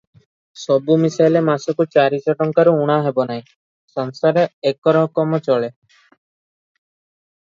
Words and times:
ସବୁ 0.59 0.95
ମିଶାଇଲେ 1.01 1.41
ମାସକୁ 1.49 1.85
ଚାରି 1.95 2.19
ଟଙ୍କାରୁ 2.39 2.73
ଊଣା 2.85 2.95
ହେବ 3.07 3.25
ନାହିଁ, 3.31 3.43
ସଂସାର 3.97 4.45
ଏକରକମ 4.71 5.41
ଚଳେ। 5.49 5.69